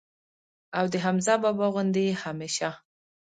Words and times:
او 0.77 0.85
د 0.93 0.95
حمزه 1.05 1.33
بابا 1.43 1.67
غوندي 1.73 2.03
ئې 2.09 2.13
هميشه 2.21 2.71